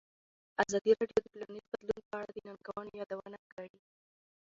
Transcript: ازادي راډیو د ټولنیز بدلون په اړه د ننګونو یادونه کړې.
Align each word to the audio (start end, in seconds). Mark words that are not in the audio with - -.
ازادي 0.63 0.91
راډیو 0.99 1.17
د 1.23 1.27
ټولنیز 1.33 1.65
بدلون 1.71 1.99
په 2.09 2.15
اړه 2.21 2.31
د 2.33 2.37
ننګونو 2.47 2.91
یادونه 2.99 3.37
کړې. 3.53 3.73